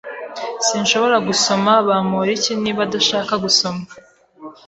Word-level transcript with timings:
Sinshobora 0.67 1.17
gusoma 1.27 1.71
Bamoriki 1.87 2.51
niba 2.63 2.81
adashaka 2.87 3.33
gusomwa. 3.43 3.89